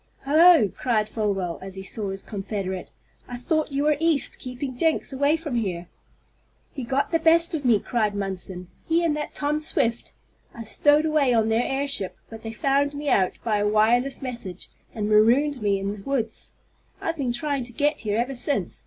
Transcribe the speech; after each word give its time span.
"Hello!" 0.21 0.67
cried 0.75 1.07
Folwell, 1.07 1.59
as 1.61 1.75
he 1.75 1.83
saw 1.83 2.09
his 2.09 2.23
confederate. 2.23 2.89
"I 3.27 3.37
thought 3.37 3.71
you 3.71 3.83
were 3.83 3.97
East, 3.99 4.39
keeping 4.39 4.75
Jenks 4.75 5.13
away 5.13 5.37
from 5.37 5.53
here." 5.55 5.89
"He 6.73 6.83
got 6.83 7.11
the 7.11 7.19
best 7.19 7.53
of 7.53 7.65
me!" 7.65 7.77
cried 7.79 8.15
Munson, 8.15 8.67
"he 8.87 9.05
and 9.05 9.15
that 9.15 9.35
Tom 9.35 9.59
Swift! 9.59 10.11
I 10.55 10.63
stowed 10.63 11.05
away 11.05 11.35
on 11.35 11.49
their 11.49 11.61
airship, 11.63 12.17
but 12.31 12.41
they 12.41 12.51
found 12.51 12.95
me 12.95 13.09
out 13.09 13.33
by 13.43 13.57
a 13.59 13.67
wireless 13.67 14.23
message, 14.23 14.71
and 14.91 15.07
marooned 15.07 15.61
me 15.61 15.77
in 15.77 15.91
the 15.95 16.01
woods. 16.03 16.53
I've 16.99 17.17
been 17.17 17.31
trying 17.31 17.63
to 17.65 17.71
get 17.71 17.97
here 17.99 18.17
ever 18.17 18.33
since! 18.33 18.79